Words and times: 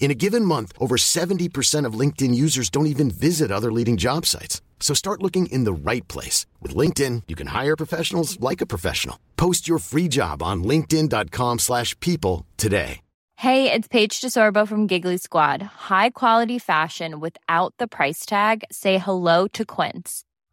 In 0.00 0.10
a 0.10 0.14
given 0.14 0.46
month, 0.46 0.72
over 0.78 0.96
70% 0.96 1.84
of 1.84 1.98
LinkedIn 2.00 2.34
users 2.34 2.70
don't 2.70 2.92
even 2.94 3.10
visit 3.10 3.52
other 3.52 3.70
leading 3.70 3.98
job 3.98 4.26
sites. 4.26 4.60
So 4.80 4.94
start 4.94 5.22
looking 5.22 5.46
in 5.52 5.64
the 5.64 5.72
right 5.72 6.08
place. 6.08 6.46
With 6.60 6.74
LinkedIn, 6.74 7.24
you 7.28 7.36
can 7.36 7.48
hire 7.48 7.76
professionals 7.76 8.40
like 8.40 8.60
a 8.60 8.66
professional. 8.66 9.20
Post 9.36 9.68
your 9.68 9.78
free 9.78 10.08
job 10.08 10.42
on 10.42 10.64
linkedin.com 10.64 11.58
slash 11.58 11.94
people 12.00 12.46
today. 12.56 13.02
Hey, 13.36 13.72
it's 13.72 13.88
Paige 13.88 14.20
DeSorbo 14.20 14.68
from 14.68 14.86
Giggly 14.86 15.16
Squad. 15.16 15.62
High 15.62 16.10
quality 16.10 16.58
fashion 16.58 17.20
without 17.20 17.72
the 17.78 17.86
price 17.86 18.26
tag. 18.26 18.64
Say 18.70 18.98
hello 18.98 19.48
to 19.54 19.64
Quince. 19.64 20.24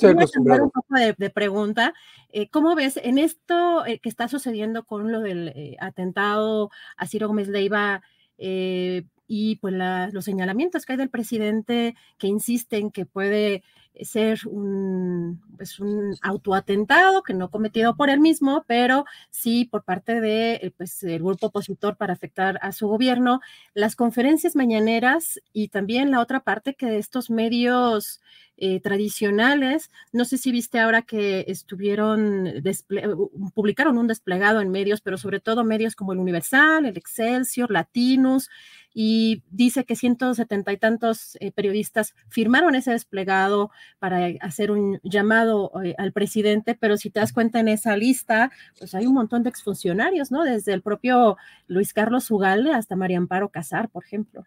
Voy 0.00 0.10
a 0.10 0.26
cambiar 0.26 0.62
un 0.62 0.70
poco 0.70 0.94
de, 0.94 1.14
de 1.18 1.30
pregunta. 1.30 1.92
Eh, 2.30 2.48
¿Cómo 2.48 2.74
ves 2.74 2.98
en 3.02 3.18
esto 3.18 3.84
eh, 3.84 3.98
que 3.98 4.08
está 4.08 4.26
sucediendo 4.26 4.84
con 4.84 5.12
lo 5.12 5.20
del 5.20 5.48
eh, 5.48 5.76
atentado 5.80 6.70
a 6.96 7.06
Ciro 7.06 7.28
Gómez 7.28 7.48
Leiva 7.48 8.02
eh, 8.38 9.04
y 9.26 9.56
pues 9.56 9.74
la, 9.74 10.08
los 10.10 10.24
señalamientos 10.24 10.86
que 10.86 10.94
hay 10.94 10.96
del 10.98 11.10
presidente 11.10 11.94
que 12.16 12.26
insiste 12.26 12.78
en 12.78 12.90
que 12.90 13.04
puede 13.04 13.62
ser 14.00 14.40
un, 14.46 15.42
pues 15.56 15.78
un 15.78 16.16
autoatentado 16.22 17.22
que 17.22 17.34
no 17.34 17.50
cometido 17.50 17.94
por 17.94 18.08
él 18.08 18.20
mismo, 18.20 18.64
pero 18.66 19.04
sí 19.30 19.66
por 19.66 19.84
parte 19.84 20.22
de 20.22 20.72
pues, 20.78 21.02
el 21.02 21.22
grupo 21.22 21.48
opositor 21.48 21.96
para 21.98 22.14
afectar 22.14 22.58
a 22.62 22.72
su 22.72 22.88
gobierno, 22.88 23.40
las 23.74 23.94
conferencias 23.94 24.56
mañaneras 24.56 25.40
y 25.52 25.68
también 25.68 26.10
la 26.10 26.20
otra 26.20 26.40
parte 26.40 26.74
que 26.74 26.96
estos 26.96 27.28
medios 27.28 28.22
eh, 28.64 28.78
tradicionales, 28.78 29.90
no 30.12 30.24
sé 30.24 30.38
si 30.38 30.52
viste 30.52 30.78
ahora 30.78 31.02
que 31.02 31.44
estuvieron, 31.48 32.62
publicaron 33.54 33.98
un 33.98 34.06
desplegado 34.06 34.60
en 34.60 34.70
medios, 34.70 35.00
pero 35.00 35.18
sobre 35.18 35.40
todo 35.40 35.64
medios 35.64 35.96
como 35.96 36.12
el 36.12 36.20
Universal, 36.20 36.86
el 36.86 36.96
Excelsior, 36.96 37.72
Latinus, 37.72 38.50
y 38.94 39.42
dice 39.50 39.84
que 39.84 39.96
170 39.96 40.72
y 40.72 40.76
tantos 40.76 41.36
eh, 41.40 41.50
periodistas 41.50 42.14
firmaron 42.28 42.76
ese 42.76 42.92
desplegado 42.92 43.72
para 43.98 44.28
hacer 44.40 44.70
un 44.70 45.00
llamado 45.02 45.72
eh, 45.82 45.96
al 45.98 46.12
presidente, 46.12 46.76
pero 46.76 46.96
si 46.96 47.10
te 47.10 47.18
das 47.18 47.32
cuenta 47.32 47.58
en 47.58 47.66
esa 47.66 47.96
lista, 47.96 48.52
pues 48.78 48.94
hay 48.94 49.06
un 49.06 49.14
montón 49.14 49.42
de 49.42 49.50
exfuncionarios, 49.50 50.30
¿no? 50.30 50.44
Desde 50.44 50.72
el 50.72 50.82
propio 50.82 51.36
Luis 51.66 51.92
Carlos 51.92 52.30
Ugalde 52.30 52.72
hasta 52.72 52.94
María 52.94 53.18
Amparo 53.18 53.48
Casar, 53.48 53.88
por 53.88 54.04
ejemplo. 54.04 54.44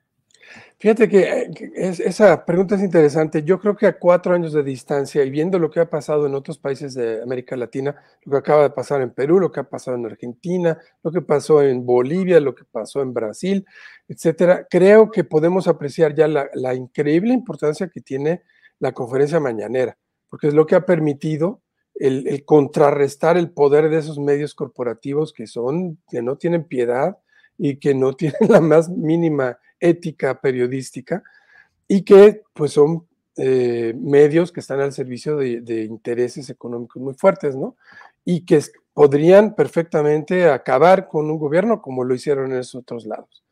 Fíjate 0.78 1.08
que, 1.08 1.50
es, 1.76 2.00
esa 2.00 2.46
pregunta 2.46 2.76
es 2.76 2.82
interesante. 2.82 3.44
Yo 3.44 3.60
creo 3.60 3.76
que 3.76 3.88
a 3.88 3.98
cuatro 3.98 4.34
años 4.34 4.54
de 4.54 4.62
distancia 4.62 5.24
y 5.24 5.30
viendo 5.30 5.58
lo 5.58 5.72
que 5.72 5.80
ha 5.80 5.90
pasado 5.90 6.26
en 6.26 6.36
otros 6.36 6.58
países 6.58 6.94
de 6.94 7.22
América 7.24 7.56
Latina, 7.56 7.96
lo 8.24 8.32
que 8.34 8.38
acaba 8.38 8.64
de 8.64 8.70
pasar 8.70 9.02
en 9.02 9.12
Perú, 9.12 9.40
lo 9.40 9.52
que 9.52 9.62
ha 9.62 9.70
pasado 9.70 9.98
en 9.98 10.06
Argentina, 10.06 10.78
lo 11.02 11.12
que 11.12 11.22
pasó 11.22 11.62
en 11.62 11.86
Bolivia, 11.86 12.40
lo 12.40 12.54
que 12.54 12.66
pasó 12.66 13.02
en 13.02 13.14
Brasil, 13.14 13.66
etcétera, 14.08 14.68
creo 14.70 15.10
que 15.10 15.24
podemos 15.24 15.68
apreciar 15.68 16.14
ya 16.14 16.28
la, 16.28 16.50
la 16.54 16.76
increíble 16.76 17.34
importancia 17.34 17.88
que 17.88 18.02
tiene 18.02 18.44
la 18.80 18.92
conferencia 18.92 19.40
mañanera, 19.40 19.98
porque 20.30 20.50
es 20.50 20.54
lo 20.54 20.66
que 20.66 20.76
ha 20.76 20.86
permitido 20.86 21.62
el, 21.96 22.28
el, 22.28 22.44
contrarrestar 22.44 23.38
el 23.38 23.50
poder 23.50 23.90
de 23.90 24.00
esos 24.00 24.20
medios 24.20 24.54
corporativos 24.54 25.32
que 25.32 25.48
son, 25.48 25.98
que 26.10 26.22
no 26.22 26.38
tienen 26.38 26.66
piedad 26.66 27.18
y 27.58 27.78
que 27.78 27.96
no 27.96 28.14
tienen 28.18 28.50
la 28.50 28.60
más 28.60 28.90
mínima 28.90 29.58
ética 29.80 30.40
periodística 30.42 31.24
y 31.88 32.04
que 32.04 32.44
pues 32.54 32.74
son 32.74 33.08
eh, 33.38 33.94
medios 33.98 34.52
que 34.52 34.60
están 34.60 34.80
al 34.80 34.94
servicio 34.94 35.38
de, 35.38 35.84
intereses 35.84 36.50
económicos 36.50 37.02
muy 37.02 37.14
fuertes, 37.16 37.56
¿no? 37.56 37.76
Y 38.24 38.46
que 38.46 38.62
podrían 38.94 39.56
perfectamente 39.56 40.50
acabar 40.50 41.08
con 41.08 41.30
un 41.30 41.38
gobierno 41.38 41.82
como 41.82 42.04
lo 42.04 42.16
hicieron 42.16 42.52
en 42.54 42.60
esos 42.60 42.76
otros 42.76 43.06
lados. 43.06 43.44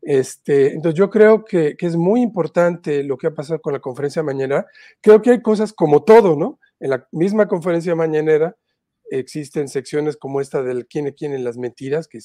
Este, 0.00 0.72
entonces 0.72 0.98
yo 0.98 1.10
creo 1.10 1.44
que, 1.44 1.76
que, 1.76 1.86
es 1.86 1.96
muy 1.96 2.22
importante 2.22 3.02
lo 3.02 3.18
que 3.18 3.26
ha 3.26 3.34
pasado 3.34 3.60
con 3.60 3.72
la 3.72 3.80
conferencia 3.80 4.22
mañanera. 4.22 4.66
Creo 5.00 5.20
que 5.20 5.30
hay 5.30 5.42
cosas 5.42 5.72
como 5.72 6.04
todo, 6.04 6.36
¿no? 6.36 6.58
En 6.80 6.90
la 6.90 7.06
misma 7.12 7.46
conferencia 7.46 7.94
mañanera 7.94 8.56
existen 9.10 9.68
secciones 9.68 10.16
como 10.16 10.40
esta 10.40 10.62
del 10.62 10.86
quién 10.86 11.06
es 11.06 11.14
quién 11.14 11.32
en 11.32 11.44
las 11.44 11.56
mentiras, 11.56 12.08
que 12.08 12.20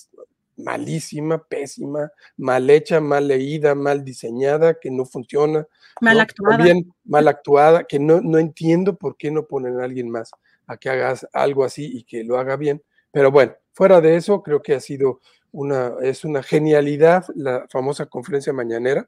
malísima, 0.63 1.43
pésima, 1.43 2.11
mal 2.37 2.69
hecha, 2.69 2.99
mal 2.99 3.27
leída, 3.27 3.75
mal 3.75 4.03
diseñada, 4.03 4.79
que 4.79 4.91
no 4.91 5.05
funciona. 5.05 5.67
Mal 5.99 6.17
¿no? 6.17 6.23
actuada. 6.23 6.57
También 6.57 6.93
mal 7.03 7.27
actuada, 7.27 7.83
que 7.83 7.99
no, 7.99 8.21
no 8.21 8.37
entiendo 8.37 8.95
por 8.95 9.17
qué 9.17 9.31
no 9.31 9.45
ponen 9.45 9.79
a 9.79 9.83
alguien 9.85 10.09
más 10.09 10.31
a 10.67 10.77
que 10.77 10.89
hagas 10.89 11.27
algo 11.33 11.63
así 11.63 11.85
y 11.97 12.03
que 12.03 12.23
lo 12.23 12.37
haga 12.37 12.55
bien. 12.55 12.81
Pero 13.11 13.31
bueno, 13.31 13.53
fuera 13.73 13.99
de 14.01 14.15
eso, 14.15 14.41
creo 14.41 14.61
que 14.61 14.75
ha 14.75 14.79
sido 14.79 15.19
una, 15.51 15.93
es 16.01 16.23
una 16.23 16.43
genialidad 16.43 17.25
la 17.35 17.65
famosa 17.69 18.05
conferencia 18.05 18.53
mañanera, 18.53 19.07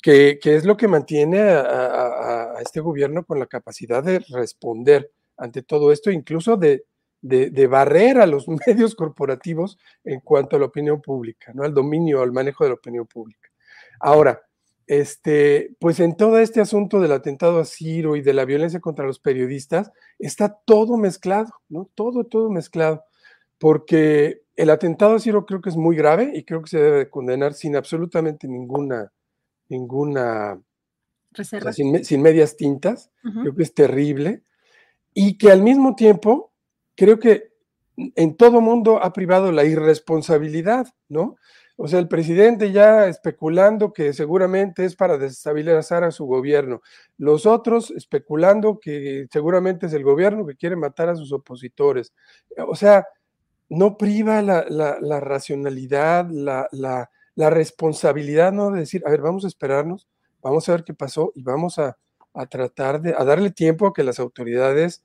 que, 0.00 0.38
que 0.40 0.54
es 0.54 0.64
lo 0.64 0.76
que 0.76 0.86
mantiene 0.86 1.40
a, 1.40 1.60
a, 1.60 2.58
a, 2.58 2.62
este 2.62 2.80
gobierno 2.80 3.24
con 3.24 3.38
la 3.38 3.46
capacidad 3.46 4.02
de 4.02 4.20
responder 4.28 5.10
ante 5.36 5.62
todo 5.62 5.90
esto, 5.92 6.10
incluso 6.10 6.56
de, 6.56 6.84
de, 7.24 7.48
de, 7.48 7.66
barrer 7.66 8.18
a 8.18 8.26
los 8.26 8.46
medios 8.66 8.94
corporativos 8.94 9.78
en 10.04 10.20
cuanto 10.20 10.56
a 10.56 10.58
la 10.58 10.66
opinión 10.66 11.00
pública, 11.00 11.52
¿no? 11.54 11.62
al 11.62 11.72
dominio, 11.72 12.20
al 12.20 12.32
manejo 12.32 12.64
de 12.64 12.70
la 12.70 12.74
opinión 12.74 13.06
pública. 13.06 13.48
Ahora, 13.98 14.42
este, 14.86 15.74
pues 15.80 16.00
en 16.00 16.16
todo 16.16 16.38
este 16.38 16.60
asunto 16.60 17.00
del 17.00 17.12
atentado 17.12 17.58
a 17.58 17.64
Ciro 17.64 18.16
y 18.16 18.20
de 18.20 18.34
la 18.34 18.44
violencia 18.44 18.80
contra 18.80 19.06
los 19.06 19.18
periodistas, 19.18 19.90
está 20.18 20.54
todo 20.66 20.98
mezclado, 20.98 21.50
¿no? 21.70 21.88
Todo, 21.94 22.24
todo 22.24 22.50
mezclado, 22.50 23.04
porque 23.58 24.42
el 24.56 24.68
atentado 24.68 25.14
a 25.14 25.20
Ciro 25.20 25.46
creo 25.46 25.62
que 25.62 25.70
es 25.70 25.76
muy 25.76 25.96
grave 25.96 26.32
y 26.34 26.44
creo 26.44 26.60
que 26.60 26.68
se 26.68 26.78
debe 26.78 26.98
de 26.98 27.10
condenar 27.10 27.54
sin 27.54 27.74
absolutamente 27.74 28.46
ninguna, 28.46 29.10
ninguna, 29.70 30.60
reserva, 31.32 31.70
o 31.70 31.72
sea, 31.72 31.72
sin, 31.72 32.04
sin, 32.04 32.20
medias 32.20 32.54
tintas, 32.56 33.10
uh 33.24 33.28
-huh. 33.28 33.40
creo 33.40 33.54
que 33.54 33.62
es 33.62 33.72
terrible, 33.72 34.42
y 35.14 35.38
que 35.38 35.50
al 35.50 35.62
mismo 35.62 35.96
tiempo 35.96 36.52
creo 36.94 37.18
que 37.18 37.52
en 37.96 38.36
todo 38.36 38.60
mundo 38.60 39.02
ha 39.02 39.12
privado 39.12 39.52
la 39.52 39.64
irresponsabilidad, 39.64 40.88
¿no? 41.08 41.36
O 41.76 41.88
sea, 41.88 41.98
el 41.98 42.06
presidente 42.06 42.70
ya 42.70 43.08
especulando 43.08 43.92
que 43.92 44.12
seguramente 44.12 44.84
es 44.84 44.94
para 44.94 45.18
desestabilizar 45.18 46.04
a 46.04 46.12
su 46.12 46.24
gobierno. 46.24 46.82
Los 47.18 47.46
otros 47.46 47.90
especulando 47.90 48.78
que 48.78 49.26
seguramente 49.32 49.86
es 49.86 49.92
el 49.92 50.04
gobierno 50.04 50.46
que 50.46 50.56
quiere 50.56 50.76
matar 50.76 51.08
a 51.08 51.16
sus 51.16 51.32
opositores. 51.32 52.12
O 52.68 52.76
sea, 52.76 53.06
no 53.68 53.96
priva 53.96 54.40
la, 54.40 54.64
la, 54.68 54.98
la 55.00 55.18
racionalidad, 55.18 56.28
la, 56.30 56.68
la, 56.70 57.50
responsabilidad, 57.50 58.52
¿no? 58.52 58.70
De 58.70 58.80
decir, 58.80 59.02
a 59.04 59.10
ver, 59.10 59.20
vamos 59.20 59.44
a 59.44 59.48
esperarnos, 59.48 60.06
vamos 60.42 60.68
a 60.68 60.72
ver 60.72 60.84
qué 60.84 60.94
pasó 60.94 61.32
y 61.34 61.42
vamos 61.42 61.80
a, 61.80 61.98
a 62.34 62.46
tratar 62.46 63.00
de, 63.00 63.14
a 63.18 63.24
darle 63.24 63.50
tiempo 63.50 63.88
a 63.88 63.92
que 63.92 64.04
las 64.04 64.20
autoridades 64.20 65.04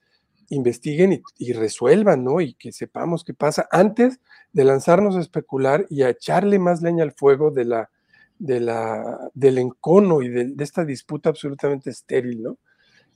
investiguen 0.50 1.24
y, 1.38 1.54
resuelvan, 1.54 2.24
¿no? 2.24 2.42
Y 2.42 2.54
que 2.54 2.72
sepamos 2.72 3.24
qué 3.24 3.34
pasa 3.34 3.68
antes 3.72 4.19
de 4.51 4.63
lanzarnos 4.66 5.16
a 5.16 5.22
especular 5.22 5.86
y 5.90 6.04
a 6.04 6.10
echarle 6.10 6.60
más 6.60 6.81
leña 6.81 7.04
al 7.04 7.13
fuego 7.13 7.51
de 7.51 7.66
la, 7.66 7.90
de 8.38 8.60
la, 8.60 9.30
del 9.34 9.57
encono 9.60 10.22
y 10.22 10.30
de, 10.30 10.46
de 10.46 10.63
esta 10.63 10.86
disputa 10.86 11.30
absolutamente 11.30 11.90
estéril, 11.90 12.44
¿no? 12.44 12.57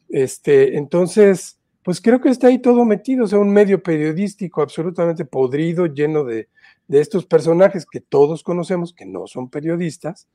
Este, 0.10 0.78
entonces, 0.78 1.60
pues 1.84 2.00
creo 2.00 2.22
que 2.22 2.30
está 2.30 2.48
ahí 2.48 2.60
todo 2.60 2.86
metido, 2.86 3.26
o 3.26 3.28
sea, 3.28 3.40
un 3.40 3.52
medio 3.52 3.82
periodístico 3.82 4.62
absolutamente 4.62 5.26
podrido, 5.26 5.88
lleno 5.88 6.24
de, 6.24 6.50
de 6.88 7.02
estos 7.02 7.26
personajes 7.26 7.86
que 7.86 8.00
todos 8.00 8.44
conocemos, 8.44 8.94
que 8.94 9.06
no 9.06 9.28
son 9.28 9.50
periodistas, 9.50 10.28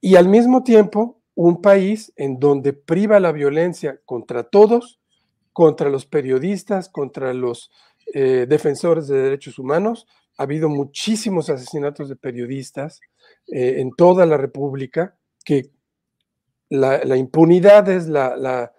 y 0.00 0.16
al 0.16 0.28
mismo 0.28 0.62
tiempo 0.62 1.20
un 1.34 1.60
país 1.60 2.12
en 2.16 2.38
donde 2.38 2.72
priva 2.72 3.20
la 3.20 3.32
violencia 3.32 4.00
contra 4.04 4.44
todos, 4.44 5.00
contra 5.56 5.88
los 5.88 6.04
periodistas, 6.04 6.90
contra 6.90 7.32
los 7.32 7.70
eh, 8.12 8.44
defensores 8.46 9.08
de 9.08 9.22
derechos 9.22 9.58
humanos. 9.58 10.06
Ha 10.36 10.42
habido 10.42 10.68
muchísimos 10.68 11.48
asesinatos 11.48 12.10
de 12.10 12.16
periodistas 12.16 13.00
eh, 13.46 13.76
en 13.78 13.90
toda 13.92 14.26
la 14.26 14.36
República, 14.36 15.16
que 15.46 15.70
la, 16.68 17.16
impunidad 17.16 17.88
es 17.88 18.06
la, 18.06 18.70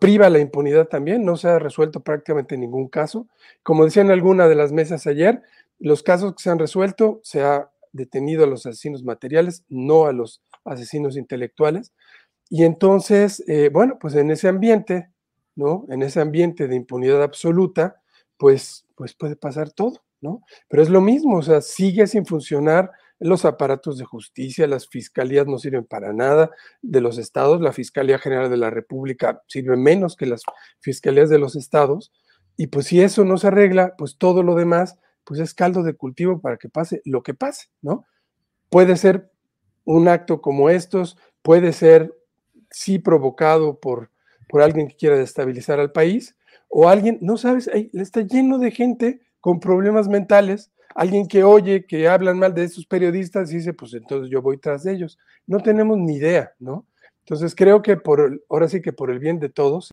priva 0.00 0.30
la 0.30 0.38
impunidad 0.38 0.88
también, 0.88 1.22
no 1.22 1.36
se 1.36 1.48
ha 1.48 1.58
resuelto 1.58 2.00
prácticamente 2.00 2.56
ningún 2.56 2.88
caso. 2.88 3.28
Como 3.62 3.84
decía 3.84 4.00
en 4.00 4.10
alguna 4.10 4.48
de 4.48 4.54
las 4.54 4.72
mesas 4.72 5.06
ayer, 5.06 5.42
los 5.78 6.02
casos 6.02 6.34
que 6.34 6.44
se 6.44 6.48
han 6.48 6.58
resuelto 6.58 7.20
se 7.24 7.42
ha 7.42 7.70
detenido 7.92 8.44
a 8.44 8.46
los 8.46 8.64
asesinos 8.64 9.04
materiales, 9.04 9.66
no 9.68 10.06
a 10.06 10.14
los 10.14 10.40
asesinos 10.64 11.18
intelectuales. 11.18 11.92
Y 12.48 12.64
entonces, 12.64 13.44
eh, 13.48 13.68
bueno, 13.70 13.98
pues 14.00 14.14
en 14.14 14.30
ese 14.30 14.48
ambiente, 14.48 15.10
¿no? 15.56 15.86
En 15.88 16.02
ese 16.02 16.20
ambiente 16.20 16.68
de 16.68 16.76
impunidad 16.76 17.22
absoluta, 17.22 18.00
pues, 18.36 18.86
pues 18.94 19.14
puede 19.14 19.36
pasar 19.36 19.70
todo, 19.72 20.04
¿no? 20.20 20.42
Pero 20.68 20.82
es 20.82 20.90
lo 20.90 21.00
mismo, 21.00 21.38
o 21.38 21.42
sea, 21.42 21.60
sigue 21.60 22.06
sin 22.06 22.24
funcionar 22.26 22.92
los 23.18 23.44
aparatos 23.44 23.98
de 23.98 24.04
justicia, 24.04 24.66
las 24.66 24.88
fiscalías 24.88 25.46
no 25.46 25.58
sirven 25.58 25.84
para 25.84 26.12
nada 26.12 26.50
de 26.82 27.00
los 27.00 27.18
estados, 27.18 27.62
la 27.62 27.72
Fiscalía 27.72 28.18
General 28.18 28.50
de 28.50 28.58
la 28.58 28.68
República 28.68 29.42
sirve 29.48 29.76
menos 29.76 30.16
que 30.16 30.26
las 30.26 30.42
fiscalías 30.80 31.30
de 31.30 31.38
los 31.38 31.56
estados, 31.56 32.12
y 32.58 32.68
pues 32.68 32.86
si 32.86 33.00
eso 33.00 33.24
no 33.24 33.38
se 33.38 33.48
arregla, 33.48 33.94
pues 33.96 34.18
todo 34.18 34.42
lo 34.42 34.54
demás 34.54 34.98
pues 35.26 35.40
es 35.40 35.54
caldo 35.54 35.82
de 35.82 35.94
cultivo 35.94 36.40
para 36.40 36.56
que 36.56 36.68
pase 36.68 37.02
lo 37.04 37.22
que 37.22 37.34
pase, 37.34 37.66
¿no? 37.82 38.06
Puede 38.70 38.96
ser 38.96 39.30
un 39.84 40.06
acto 40.08 40.40
como 40.40 40.70
estos, 40.70 41.18
puede 41.42 41.72
ser 41.72 42.16
sí 42.70 43.00
provocado 43.00 43.80
por, 43.80 44.10
por 44.48 44.62
alguien 44.62 44.88
que 44.88 44.96
quiera 44.96 45.16
destabilizar 45.16 45.80
al 45.80 45.92
país, 45.92 46.36
o 46.68 46.88
alguien, 46.88 47.18
no 47.20 47.36
sabes, 47.36 47.70
está 47.92 48.22
lleno 48.22 48.58
de 48.58 48.70
gente 48.70 49.20
con 49.40 49.60
problemas 49.60 50.08
mentales, 50.08 50.72
alguien 50.94 51.28
que 51.28 51.44
oye 51.44 51.86
que 51.86 52.08
hablan 52.08 52.38
mal 52.38 52.54
de 52.54 52.64
estos 52.64 52.86
periodistas 52.86 53.52
y 53.52 53.56
dice, 53.56 53.72
pues 53.72 53.94
entonces 53.94 54.30
yo 54.30 54.42
voy 54.42 54.58
tras 54.58 54.82
de 54.82 54.92
ellos. 54.92 55.18
No 55.46 55.60
tenemos 55.60 55.98
ni 55.98 56.16
idea, 56.16 56.52
¿no? 56.58 56.86
Entonces 57.20 57.54
creo 57.54 57.82
que 57.82 57.96
por, 57.96 58.42
ahora 58.48 58.68
sí 58.68 58.80
que 58.80 58.92
por 58.92 59.10
el 59.10 59.18
bien 59.18 59.38
de 59.38 59.48
todos, 59.48 59.92